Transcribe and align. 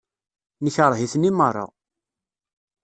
Nekṛeh-iten 0.63 1.27
i 1.29 1.31
meṛṛa. 1.37 1.65